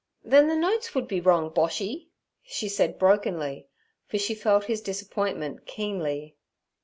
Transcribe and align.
'Then 0.23 0.47
the 0.47 0.55
notes 0.55 0.95
would 0.95 1.07
be 1.07 1.21
wrong, 1.21 1.51
Boshy' 1.51 2.07
she 2.41 2.67
said 2.67 2.97
brokenly, 2.97 3.67
for 4.07 4.17
she 4.17 4.33
felt 4.33 4.63
his 4.63 4.81
disappointment 4.81 5.67
keenly. 5.67 6.35